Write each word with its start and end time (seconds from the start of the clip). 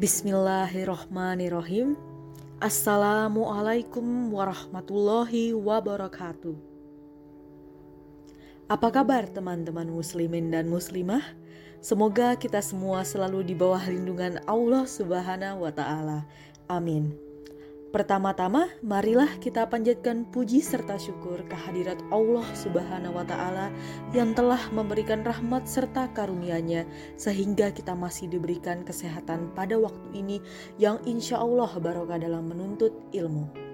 Bismillahirrohmanirrohim 0.00 1.92
Assalamualaikum 2.56 4.32
warahmatullahi 4.32 5.52
wabarakatuh. 5.52 6.56
Apa 8.64 8.88
kabar 8.88 9.28
teman-teman 9.28 9.92
muslimin 9.92 10.48
dan 10.48 10.72
muslimah? 10.72 11.20
Semoga 11.84 12.32
kita 12.32 12.64
semua 12.64 13.04
selalu 13.04 13.44
di 13.44 13.52
bawah 13.52 13.84
lindungan 13.84 14.40
Allah 14.48 14.88
subhanahu 14.88 15.68
wa 15.68 15.72
ta'ala. 15.76 16.24
Amin 16.64 17.29
Pertama-tama, 17.90 18.70
marilah 18.86 19.26
kita 19.42 19.66
panjatkan 19.66 20.22
puji 20.30 20.62
serta 20.62 20.94
syukur 20.94 21.42
kehadirat 21.50 21.98
Allah 22.14 22.46
Subhanahu 22.54 23.18
wa 23.18 23.26
Ta'ala 23.26 23.66
yang 24.14 24.30
telah 24.30 24.62
memberikan 24.70 25.26
rahmat 25.26 25.66
serta 25.66 26.06
karunia-Nya, 26.14 26.86
sehingga 27.18 27.74
kita 27.74 27.98
masih 27.98 28.30
diberikan 28.30 28.86
kesehatan 28.86 29.50
pada 29.58 29.74
waktu 29.74 30.06
ini, 30.14 30.38
yang 30.78 31.02
insya 31.02 31.42
Allah 31.42 31.66
barokah 31.82 32.22
dalam 32.22 32.46
menuntut 32.54 32.94
ilmu. 33.10 33.70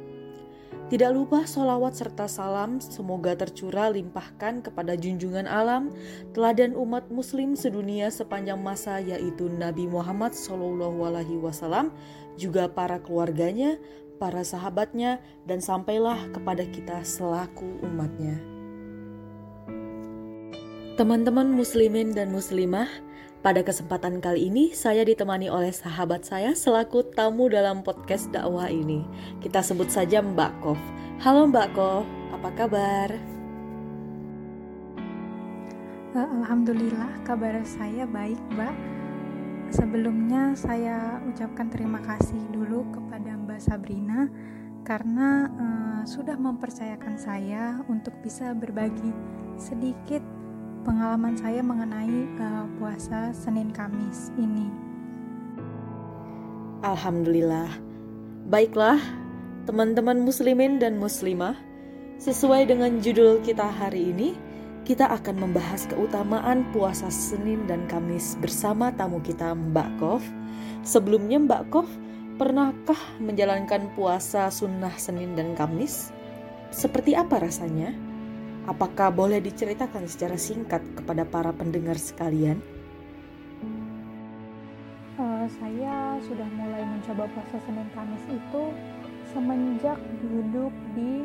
Tidak 0.86 1.10
lupa 1.10 1.42
solawat 1.42 1.98
serta 1.98 2.30
salam 2.30 2.78
semoga 2.78 3.34
tercurah 3.34 3.90
limpahkan 3.90 4.62
kepada 4.62 4.94
junjungan 4.94 5.44
alam, 5.44 5.90
teladan 6.30 6.78
umat 6.78 7.10
muslim 7.10 7.58
sedunia 7.58 8.06
sepanjang 8.06 8.62
masa 8.62 9.02
yaitu 9.02 9.50
Nabi 9.50 9.90
Muhammad 9.90 10.30
SAW, 10.30 11.90
juga 12.38 12.70
para 12.70 13.02
keluarganya, 13.02 13.82
para 14.16 14.42
sahabatnya, 14.42 15.20
dan 15.44 15.60
sampailah 15.60 16.32
kepada 16.32 16.64
kita 16.66 17.04
selaku 17.04 17.80
umatnya. 17.84 18.40
Teman-teman 20.96 21.52
muslimin 21.52 22.16
dan 22.16 22.32
muslimah, 22.32 22.88
pada 23.44 23.62
kesempatan 23.62 24.18
kali 24.18 24.48
ini 24.50 24.74
saya 24.74 25.06
ditemani 25.06 25.46
oleh 25.46 25.70
sahabat 25.70 26.26
saya 26.26 26.56
selaku 26.56 27.06
tamu 27.14 27.46
dalam 27.46 27.84
podcast 27.84 28.32
dakwah 28.34 28.66
ini. 28.66 29.06
Kita 29.38 29.62
sebut 29.62 29.86
saja 29.86 30.18
Mbak 30.18 30.52
Kov. 30.64 30.80
Halo 31.22 31.46
Mbak 31.46 31.68
Kov, 31.76 32.02
apa 32.34 32.50
kabar? 32.56 33.08
Eh, 36.16 36.28
Alhamdulillah 36.42 37.22
kabar 37.28 37.60
saya 37.62 38.08
baik 38.08 38.40
Mbak. 38.56 38.74
Sebelumnya 39.68 40.56
saya 40.56 41.20
ucapkan 41.28 41.68
terima 41.68 42.00
kasih 42.00 42.40
dulu 42.56 42.88
kepada 42.88 43.35
Sabrina 43.58 44.30
karena 44.86 45.50
uh, 45.50 46.02
sudah 46.06 46.38
mempercayakan 46.38 47.18
saya 47.18 47.82
untuk 47.90 48.14
bisa 48.22 48.54
berbagi 48.54 49.10
sedikit 49.58 50.22
pengalaman 50.86 51.34
saya 51.34 51.58
mengenai 51.66 52.38
uh, 52.38 52.64
puasa 52.78 53.34
Senin 53.34 53.74
Kamis 53.74 54.30
ini. 54.38 54.70
Alhamdulillah. 56.86 57.66
Baiklah, 58.46 59.02
teman-teman 59.66 60.22
muslimin 60.22 60.78
dan 60.78 61.02
muslimah, 61.02 61.58
sesuai 62.22 62.70
dengan 62.70 63.02
judul 63.02 63.42
kita 63.42 63.66
hari 63.66 64.14
ini, 64.14 64.38
kita 64.86 65.10
akan 65.10 65.50
membahas 65.50 65.90
keutamaan 65.90 66.62
puasa 66.70 67.10
Senin 67.10 67.66
dan 67.66 67.90
Kamis 67.90 68.38
bersama 68.38 68.94
tamu 68.94 69.18
kita 69.18 69.50
Mbak 69.50 69.90
Kov. 69.98 70.22
Sebelumnya 70.86 71.42
Mbak 71.42 71.62
Kov, 71.74 71.90
pernahkah 72.36 73.00
menjalankan 73.16 73.88
puasa 73.96 74.52
sunnah 74.52 74.92
Senin 75.00 75.32
dan 75.32 75.56
Kamis? 75.56 76.12
Seperti 76.68 77.16
apa 77.16 77.40
rasanya? 77.40 77.96
Apakah 78.68 79.08
boleh 79.08 79.40
diceritakan 79.40 80.04
secara 80.04 80.36
singkat 80.36 80.84
kepada 80.92 81.24
para 81.24 81.50
pendengar 81.56 81.96
sekalian? 81.96 82.60
Uh, 85.16 85.48
saya 85.56 86.20
sudah 86.28 86.48
mulai 86.60 86.84
mencoba 86.84 87.24
puasa 87.32 87.56
Senin 87.64 87.88
Kamis 87.96 88.24
itu 88.28 88.62
semenjak 89.32 89.96
duduk 90.28 90.72
di 90.92 91.24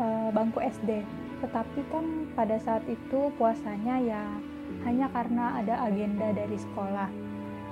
uh, 0.00 0.32
bangku 0.32 0.64
SD 0.64 1.04
tetapi 1.44 1.84
kan 1.92 2.04
pada 2.32 2.56
saat 2.56 2.80
itu 2.88 3.28
puasanya 3.36 4.00
ya 4.00 4.24
hanya 4.88 5.06
karena 5.12 5.60
ada 5.60 5.84
agenda 5.84 6.32
dari 6.32 6.56
sekolah 6.56 7.12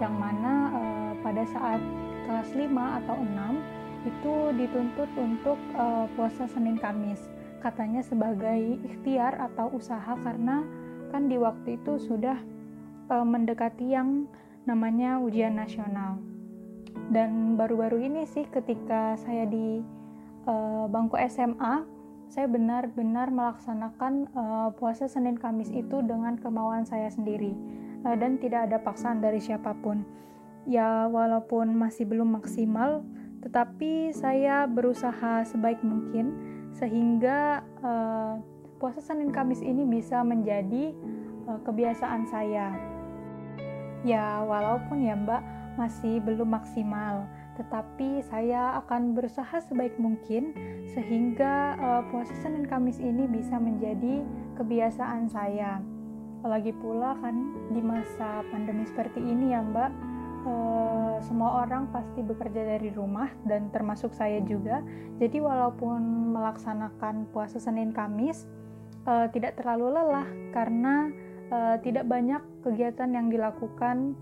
yang 0.03 0.15
mana 0.21 0.53
e, 0.69 0.83
pada 1.25 1.43
saat 1.49 1.81
kelas 2.27 2.51
5 2.57 2.99
atau 3.05 3.17
6 3.17 4.09
itu 4.09 4.35
dituntut 4.61 5.11
untuk 5.17 5.57
e, 5.77 5.85
puasa 6.13 6.45
Senin 6.49 6.77
Kamis 6.77 7.21
katanya 7.65 8.05
sebagai 8.05 8.81
ikhtiar 8.85 9.41
atau 9.41 9.73
usaha 9.73 10.13
karena 10.21 10.61
kan 11.09 11.31
di 11.31 11.41
waktu 11.41 11.81
itu 11.81 11.97
sudah 11.97 12.37
e, 13.09 13.15
mendekati 13.25 13.97
yang 13.97 14.29
namanya 14.69 15.21
ujian 15.21 15.57
nasional 15.57 16.21
dan 17.09 17.57
baru-baru 17.57 18.05
ini 18.05 18.29
sih 18.29 18.45
ketika 18.49 19.17
saya 19.17 19.49
di 19.49 19.81
e, 20.45 20.55
bangku 20.89 21.17
SMA 21.29 21.95
saya 22.35 22.51
benar-benar 22.51 23.31
melaksanakan 23.31 24.27
uh, 24.35 24.69
puasa 24.75 25.07
Senin 25.07 25.39
Kamis 25.39 25.71
itu 25.71 26.03
dengan 26.03 26.35
kemauan 26.35 26.83
saya 26.83 27.07
sendiri 27.07 27.55
uh, 28.03 28.17
dan 28.19 28.43
tidak 28.43 28.67
ada 28.71 28.83
paksaan 28.83 29.23
dari 29.23 29.39
siapa 29.39 29.71
pun. 29.79 30.03
Ya, 30.65 31.07
walaupun 31.13 31.77
masih 31.77 32.09
belum 32.09 32.41
maksimal, 32.41 33.05
tetapi 33.45 34.17
saya 34.17 34.65
berusaha 34.65 35.45
sebaik 35.45 35.85
mungkin 35.85 36.33
sehingga 36.73 37.61
uh, 37.85 38.41
puasa 38.81 39.05
Senin 39.05 39.31
Kamis 39.31 39.61
ini 39.61 39.85
bisa 39.85 40.25
menjadi 40.25 40.97
uh, 41.47 41.61
kebiasaan 41.63 42.25
saya. 42.27 42.73
Ya, 44.05 44.41
walaupun 44.45 45.05
ya 45.05 45.17
Mbak 45.17 45.43
masih 45.77 46.23
belum 46.23 46.55
maksimal 46.55 47.29
tetapi 47.55 48.23
saya 48.27 48.83
akan 48.83 49.15
berusaha 49.15 49.63
sebaik 49.63 49.95
mungkin 49.99 50.55
sehingga 50.91 51.79
uh, 51.79 52.03
puasa 52.11 52.35
Senin 52.43 52.67
Kamis 52.67 52.99
ini 52.99 53.31
bisa 53.31 53.59
menjadi 53.63 54.27
kebiasaan 54.59 55.31
saya. 55.31 55.79
Lagi 56.45 56.75
pula 56.77 57.17
kan 57.23 57.57
di 57.73 57.81
masa 57.81 58.45
pandemi 58.53 58.85
seperti 58.85 59.23
ini 59.23 59.55
ya 59.55 59.65
Mbak, 59.65 59.91
uh, 60.45 61.17
semua 61.25 61.65
orang 61.65 61.89
pasti 61.91 62.21
bekerja 62.21 62.77
dari 62.77 62.93
rumah 62.93 63.33
dan 63.49 63.73
termasuk 63.73 64.13
saya 64.13 64.41
juga. 64.45 64.85
Jadi 65.19 65.41
walaupun 65.41 66.33
melaksanakan 66.37 67.29
puasa 67.33 67.59
Senin 67.59 67.91
Kamis 67.91 68.45
uh, 69.09 69.27
tidak 69.33 69.57
terlalu 69.59 69.93
lelah 69.97 70.29
karena 70.53 71.09
uh, 71.49 71.77
tidak 71.81 72.05
banyak 72.09 72.41
kegiatan 72.65 73.11
yang 73.13 73.27
dilakukan 73.29 74.17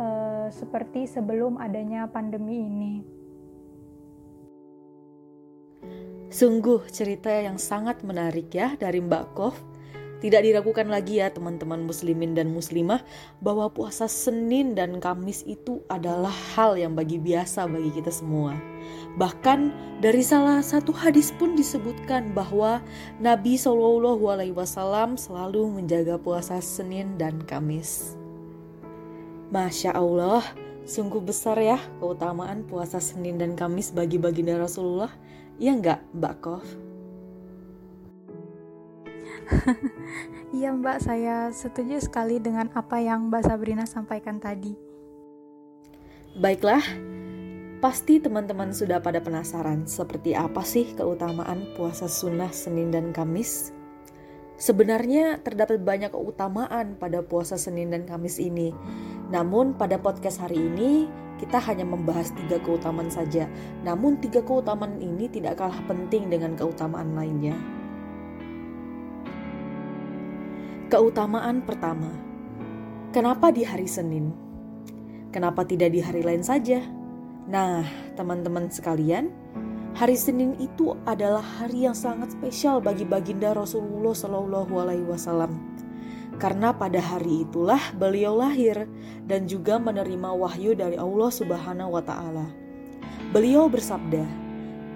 uh, 0.00 0.48
seperti 0.48 1.04
sebelum 1.08 1.60
adanya 1.60 2.08
pandemi 2.08 2.64
ini. 2.64 2.94
Sungguh 6.26 6.90
cerita 6.90 7.30
yang 7.30 7.56
sangat 7.56 8.02
menarik 8.02 8.50
ya 8.50 8.74
dari 8.76 8.98
Mbak 9.00 9.24
Kov. 9.32 9.75
Tidak 10.16 10.40
diragukan 10.40 10.88
lagi 10.88 11.20
ya 11.20 11.28
teman-teman 11.28 11.84
muslimin 11.84 12.32
dan 12.32 12.48
muslimah 12.48 13.04
bahwa 13.44 13.68
puasa 13.68 14.08
Senin 14.08 14.72
dan 14.72 14.96
Kamis 14.96 15.44
itu 15.44 15.84
adalah 15.92 16.32
hal 16.56 16.80
yang 16.80 16.96
bagi 16.96 17.20
biasa 17.20 17.68
bagi 17.68 17.92
kita 17.92 18.08
semua. 18.08 18.56
Bahkan 19.20 19.72
dari 20.00 20.24
salah 20.24 20.64
satu 20.64 20.96
hadis 20.96 21.28
pun 21.36 21.52
disebutkan 21.52 22.32
bahwa 22.32 22.80
Nabi 23.20 23.60
Shallallahu 23.60 24.24
Alaihi 24.32 24.56
Wasallam 24.56 25.20
selalu 25.20 25.68
menjaga 25.68 26.16
puasa 26.16 26.64
Senin 26.64 27.20
dan 27.20 27.44
Kamis. 27.44 28.16
Masya 29.52 29.92
Allah, 29.92 30.42
sungguh 30.88 31.20
besar 31.20 31.60
ya 31.60 31.76
keutamaan 32.00 32.64
puasa 32.64 33.04
Senin 33.04 33.36
dan 33.36 33.52
Kamis 33.52 33.92
bagi 33.92 34.16
baginda 34.16 34.56
Rasulullah. 34.56 35.12
Iya 35.60 35.76
enggak, 35.76 36.00
Mbak 36.16 36.36
Kov? 36.40 36.85
Iya 40.56 40.72
Mbak, 40.72 40.98
saya 41.02 41.50
setuju 41.50 41.98
sekali 42.00 42.38
dengan 42.38 42.70
apa 42.72 43.02
yang 43.02 43.28
Mbak 43.28 43.42
Sabrina 43.50 43.84
sampaikan 43.84 44.38
tadi. 44.38 44.72
Baiklah, 46.36 46.82
pasti 47.80 48.20
teman-teman 48.20 48.70
sudah 48.70 49.00
pada 49.00 49.18
penasaran 49.20 49.88
seperti 49.88 50.36
apa 50.36 50.62
sih 50.62 50.92
keutamaan 50.94 51.74
puasa 51.74 52.06
sunnah 52.06 52.52
Senin 52.52 52.92
dan 52.92 53.10
Kamis? 53.10 53.72
Sebenarnya 54.56 55.44
terdapat 55.44 55.84
banyak 55.84 56.16
keutamaan 56.16 56.96
pada 56.96 57.20
puasa 57.20 57.60
Senin 57.60 57.92
dan 57.92 58.08
Kamis 58.08 58.40
ini. 58.40 58.72
Namun 59.28 59.76
pada 59.76 60.00
podcast 60.00 60.40
hari 60.40 60.56
ini 60.56 61.04
kita 61.36 61.60
hanya 61.60 61.84
membahas 61.84 62.32
tiga 62.32 62.56
keutamaan 62.64 63.12
saja. 63.12 63.44
Namun 63.84 64.16
tiga 64.16 64.40
keutamaan 64.40 64.96
ini 64.96 65.28
tidak 65.28 65.60
kalah 65.60 65.80
penting 65.84 66.32
dengan 66.32 66.56
keutamaan 66.56 67.12
lainnya. 67.12 67.75
Keutamaan 70.86 71.66
pertama, 71.66 72.14
kenapa 73.10 73.50
di 73.50 73.66
hari 73.66 73.90
Senin? 73.90 74.30
Kenapa 75.34 75.66
tidak 75.66 75.90
di 75.90 75.98
hari 75.98 76.22
lain 76.22 76.46
saja? 76.46 76.78
Nah, 77.50 77.82
teman-teman 78.14 78.70
sekalian, 78.70 79.34
Hari 79.96 80.12
Senin 80.12 80.52
itu 80.60 80.92
adalah 81.08 81.40
hari 81.40 81.88
yang 81.88 81.96
sangat 81.96 82.36
spesial 82.36 82.84
bagi 82.84 83.08
baginda 83.08 83.56
Rasulullah 83.56 84.12
Shallallahu 84.12 84.72
Alaihi 84.76 85.08
Wasallam. 85.08 85.56
karena 86.36 86.68
pada 86.68 87.00
hari 87.00 87.48
itulah 87.48 87.80
beliau 87.96 88.36
lahir 88.36 88.84
dan 89.24 89.48
juga 89.48 89.80
menerima 89.80 90.36
wahyu 90.36 90.76
dari 90.76 91.00
Allah 91.00 91.32
Subhanahu 91.32 91.96
wa 91.96 92.04
Ta'ala. 92.04 92.44
Beliau 93.32 93.72
bersabda, 93.72 94.20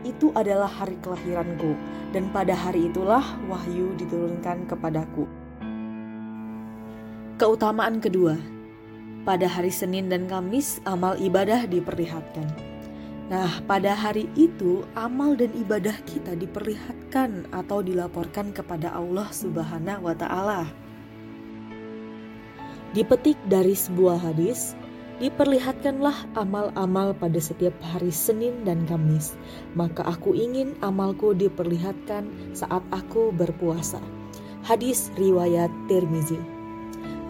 "Itu 0.05 0.37
adalah 0.37 0.69
hari 0.69 1.01
kelahiranku, 1.01 1.73
dan 2.13 2.29
pada 2.29 2.53
hari 2.53 2.93
itulah 2.93 3.25
wahyu 3.49 3.97
diturunkan 3.97 4.69
kepadaku." 4.69 5.40
Keutamaan 7.41 8.05
kedua, 8.05 8.37
pada 9.25 9.49
hari 9.49 9.73
Senin 9.73 10.13
dan 10.13 10.29
Kamis, 10.29 10.77
amal 10.85 11.17
ibadah 11.17 11.65
diperlihatkan. 11.65 12.45
Nah, 13.33 13.65
pada 13.65 13.97
hari 13.97 14.29
itu 14.37 14.85
amal 14.93 15.41
dan 15.41 15.49
ibadah 15.57 15.97
kita 16.05 16.37
diperlihatkan 16.37 17.49
atau 17.49 17.81
dilaporkan 17.81 18.53
kepada 18.53 18.93
Allah 18.93 19.25
Subhanahu 19.33 20.05
wa 20.05 20.13
taala. 20.13 20.69
Dipetik 22.93 23.41
dari 23.49 23.73
sebuah 23.73 24.21
hadis, 24.21 24.77
diperlihatkanlah 25.25 26.37
amal-amal 26.37 27.17
pada 27.17 27.41
setiap 27.41 27.73
hari 27.81 28.13
Senin 28.13 28.69
dan 28.69 28.85
Kamis, 28.85 29.33
maka 29.73 30.05
aku 30.05 30.37
ingin 30.37 30.77
amalku 30.85 31.33
diperlihatkan 31.33 32.29
saat 32.53 32.85
aku 32.93 33.33
berpuasa. 33.33 34.05
Hadis 34.61 35.09
riwayat 35.17 35.73
Tirmizi. 35.89 36.60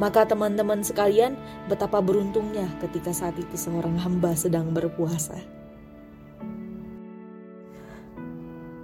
Maka 0.00 0.24
teman-teman 0.24 0.80
sekalian, 0.80 1.36
betapa 1.68 2.00
beruntungnya 2.00 2.64
ketika 2.80 3.12
saat 3.12 3.36
itu 3.36 3.52
seorang 3.52 4.00
hamba 4.00 4.32
sedang 4.32 4.72
berpuasa. 4.72 5.36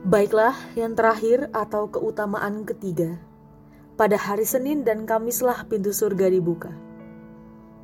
Baiklah, 0.05 0.55
yang 0.77 0.93
terakhir 0.93 1.49
atau 1.57 1.89
keutamaan 1.89 2.69
ketiga. 2.69 3.17
Pada 3.97 4.21
hari 4.21 4.45
Senin 4.45 4.85
dan 4.85 5.09
Kamislah 5.09 5.65
pintu 5.73 5.91
surga 5.91 6.29
dibuka. 6.29 6.71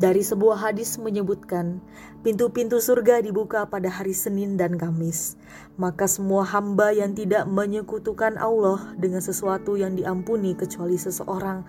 Dari 0.03 0.25
sebuah 0.25 0.59
hadis 0.59 0.99
menyebutkan, 0.99 1.79
pintu-pintu 2.27 2.81
surga 2.83 3.23
dibuka 3.23 3.65
pada 3.71 3.87
hari 3.87 4.11
Senin 4.11 4.59
dan 4.59 4.75
Kamis. 4.75 5.39
Maka 5.79 6.11
semua 6.11 6.43
hamba 6.43 6.91
yang 6.91 7.15
tidak 7.15 7.47
menyekutukan 7.47 8.35
Allah 8.35 8.93
dengan 8.99 9.23
sesuatu 9.23 9.79
yang 9.79 9.95
diampuni 9.95 10.59
kecuali 10.59 10.99
seseorang 10.99 11.63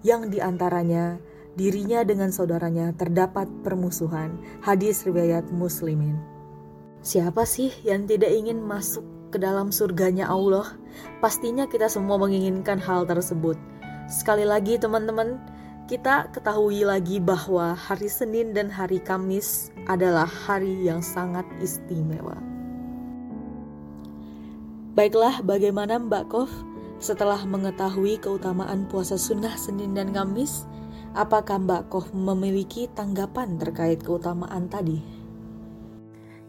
yang 0.00 0.32
di 0.32 0.40
antaranya 0.40 1.20
dirinya 1.58 2.00
dengan 2.06 2.32
saudaranya 2.32 2.94
terdapat 2.96 3.46
permusuhan. 3.66 4.38
Hadis 4.64 5.04
riwayat 5.04 5.50
muslimin. 5.52 6.16
Siapa 7.00 7.48
sih 7.48 7.72
yang 7.84 8.04
tidak 8.04 8.28
ingin 8.28 8.60
masuk 8.60 9.04
ke 9.32 9.38
dalam 9.40 9.72
surganya 9.72 10.28
Allah, 10.28 10.76
pastinya 11.24 11.64
kita 11.64 11.88
semua 11.88 12.20
menginginkan 12.20 12.76
hal 12.76 13.08
tersebut. 13.08 13.56
Sekali 14.10 14.42
lagi 14.44 14.76
teman-teman, 14.76 15.38
kita 15.86 16.28
ketahui 16.34 16.82
lagi 16.84 17.22
bahwa 17.22 17.74
hari 17.74 18.10
Senin 18.10 18.52
dan 18.52 18.68
hari 18.68 18.98
Kamis 19.00 19.70
adalah 19.86 20.26
hari 20.26 20.86
yang 20.86 21.00
sangat 21.00 21.46
istimewa. 21.62 22.36
Baiklah, 24.98 25.40
bagaimana 25.46 26.02
Mbak 26.02 26.24
Kov 26.28 26.50
setelah 27.00 27.40
mengetahui 27.48 28.20
keutamaan 28.20 28.84
puasa 28.84 29.16
sunnah 29.16 29.56
Senin 29.56 29.96
dan 29.96 30.12
Kamis? 30.12 30.68
Apakah 31.16 31.58
Mbak 31.58 31.82
Kov 31.90 32.06
memiliki 32.14 32.86
tanggapan 32.92 33.58
terkait 33.58 33.98
keutamaan 34.04 34.70
tadi? 34.70 35.02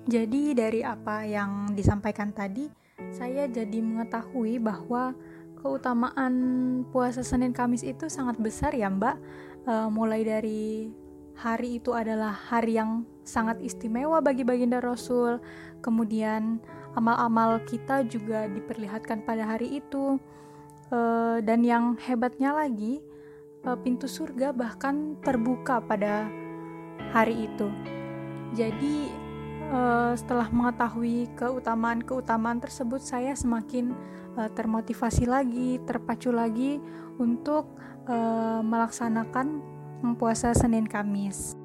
Jadi 0.06 0.53
dari 0.53 0.86
apa 0.86 1.25
yang 1.25 1.74
disampaikan 1.74 2.30
tadi, 2.36 2.69
saya 3.15 3.50
jadi 3.50 3.80
mengetahui 3.81 4.62
bahwa 4.62 5.18
keutamaan 5.57 6.33
puasa 6.94 7.25
Senin 7.25 7.56
Kamis 7.56 7.81
itu 7.81 8.12
sangat 8.12 8.38
besar 8.38 8.75
ya 8.75 8.92
Mbak. 8.92 9.18
E, 9.65 9.74
mulai 9.89 10.21
dari 10.21 10.92
hari 11.38 11.81
itu 11.81 11.95
adalah 11.95 12.33
hari 12.33 12.77
yang 12.77 13.01
sangat 13.25 13.57
istimewa 13.63 14.21
bagi 14.21 14.45
baginda 14.45 14.77
Rasul. 14.77 15.42
Kemudian 15.81 16.62
amal-amal 16.94 17.62
kita 17.66 18.06
juga 18.06 18.48
diperlihatkan 18.48 19.25
pada 19.25 19.44
hari 19.57 19.81
itu. 19.83 20.22
E, 20.94 21.00
dan 21.42 21.66
yang 21.66 21.98
hebatnya 21.98 22.54
lagi, 22.54 23.01
e, 23.66 23.69
pintu 23.81 24.06
surga 24.06 24.54
bahkan 24.54 25.18
terbuka 25.25 25.81
pada 25.83 26.30
hari 27.12 27.50
itu. 27.50 27.68
Jadi 28.51 29.12
uh, 29.72 30.13
setelah 30.13 30.51
mengetahui 30.51 31.31
keutamaan-keutamaan 31.39 32.60
tersebut, 32.60 33.00
saya 33.00 33.33
semakin 33.33 33.95
uh, 34.36 34.51
termotivasi 34.51 35.25
lagi, 35.25 35.80
terpacu 35.88 36.30
lagi 36.30 36.78
untuk 37.18 37.72
uh, 38.12 38.60
melaksanakan 38.62 39.63
puasa 40.19 40.51
Senin 40.51 40.86
Kamis. 40.86 41.56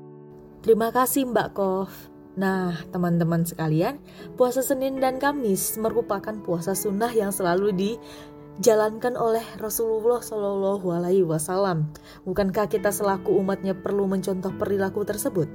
Terima 0.62 0.94
kasih 0.94 1.26
Mbak 1.30 1.48
Kov. 1.54 2.15
Nah, 2.36 2.76
teman-teman 2.92 3.48
sekalian, 3.48 3.96
puasa 4.36 4.60
Senin 4.60 5.00
dan 5.00 5.16
Kamis 5.16 5.80
merupakan 5.80 6.36
puasa 6.44 6.76
sunnah 6.76 7.08
yang 7.08 7.32
selalu 7.32 7.72
dijalankan 7.72 9.16
oleh 9.16 9.44
Rasulullah 9.56 10.20
Shallallahu 10.20 10.84
Alaihi 10.92 11.24
Wasallam. 11.24 11.88
Bukankah 12.28 12.68
kita 12.68 12.92
selaku 12.92 13.32
umatnya 13.40 13.72
perlu 13.72 14.04
mencontoh 14.04 14.52
perilaku 14.52 15.08
tersebut? 15.08 15.48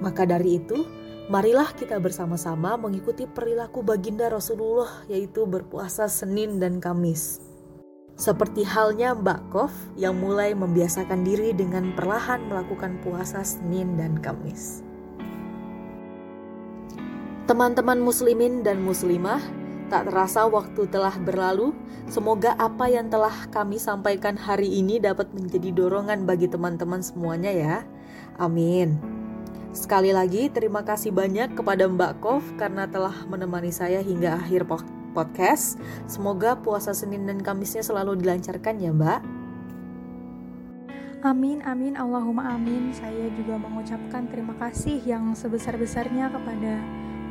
Maka 0.00 0.24
dari 0.24 0.56
itu, 0.56 0.80
Marilah 1.30 1.70
kita 1.78 2.02
bersama-sama 2.02 2.74
mengikuti 2.74 3.30
perilaku 3.30 3.80
baginda 3.80 4.26
Rasulullah 4.26 5.06
yaitu 5.06 5.46
berpuasa 5.46 6.10
Senin 6.10 6.58
dan 6.58 6.82
Kamis. 6.82 7.38
Seperti 8.18 8.66
halnya 8.66 9.14
Mbak 9.14 9.40
Kov 9.48 9.72
yang 9.94 10.18
mulai 10.18 10.52
membiasakan 10.52 11.22
diri 11.22 11.54
dengan 11.54 11.94
perlahan 11.94 12.50
melakukan 12.50 13.00
puasa 13.06 13.40
Senin 13.46 13.94
dan 13.94 14.18
Kamis. 14.18 14.91
Teman-teman 17.52 18.00
muslimin 18.00 18.64
dan 18.64 18.80
muslimah, 18.80 19.36
tak 19.92 20.08
terasa 20.08 20.48
waktu 20.48 20.88
telah 20.88 21.12
berlalu. 21.20 21.76
Semoga 22.08 22.56
apa 22.56 22.88
yang 22.88 23.12
telah 23.12 23.44
kami 23.52 23.76
sampaikan 23.76 24.40
hari 24.40 24.72
ini 24.72 24.96
dapat 24.96 25.28
menjadi 25.36 25.68
dorongan 25.68 26.24
bagi 26.24 26.48
teman-teman 26.48 27.04
semuanya 27.04 27.52
ya. 27.52 27.76
Amin. 28.40 28.96
Sekali 29.76 30.16
lagi 30.16 30.48
terima 30.48 30.80
kasih 30.80 31.12
banyak 31.12 31.52
kepada 31.52 31.84
Mbak 31.92 32.24
Kov 32.24 32.40
karena 32.56 32.88
telah 32.88 33.12
menemani 33.28 33.68
saya 33.68 34.00
hingga 34.00 34.40
akhir 34.40 34.64
podcast. 35.12 35.76
Semoga 36.08 36.56
puasa 36.56 36.96
Senin 36.96 37.28
dan 37.28 37.44
Kamisnya 37.44 37.84
selalu 37.84 38.16
dilancarkan 38.16 38.80
ya 38.80 38.96
Mbak. 38.96 39.20
Amin, 41.20 41.60
amin, 41.68 42.00
Allahumma 42.00 42.56
amin. 42.56 42.96
Saya 42.96 43.28
juga 43.36 43.60
mengucapkan 43.60 44.24
terima 44.32 44.56
kasih 44.56 45.04
yang 45.04 45.36
sebesar-besarnya 45.36 46.32
kepada 46.32 46.80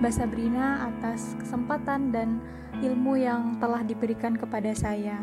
Mbak 0.02 0.18
Sabrina 0.18 0.90
atas 0.90 1.38
kesempatan 1.38 2.10
dan 2.10 2.42
ilmu 2.82 3.22
yang 3.22 3.62
telah 3.62 3.86
diberikan 3.86 4.34
kepada 4.34 4.74
saya. 4.74 5.22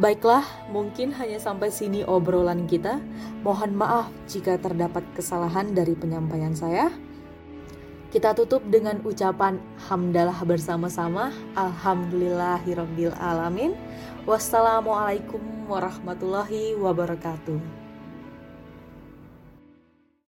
Baiklah, 0.00 0.40
mungkin 0.72 1.12
hanya 1.20 1.36
sampai 1.36 1.68
sini 1.68 2.00
obrolan 2.00 2.64
kita. 2.64 2.96
Mohon 3.44 3.76
maaf 3.76 4.06
jika 4.24 4.56
terdapat 4.56 5.04
kesalahan 5.12 5.76
dari 5.76 5.92
penyampaian 5.92 6.56
saya. 6.56 6.88
Kita 8.08 8.32
tutup 8.32 8.64
dengan 8.72 9.04
ucapan 9.04 9.60
hamdalah 9.84 10.40
bersama-sama. 10.48 11.28
Alhamdulillahirabbil 11.60 13.20
alamin. 13.20 13.76
Wassalamualaikum 14.24 15.68
warahmatullahi 15.68 16.72
wabarakatuh. 16.72 17.83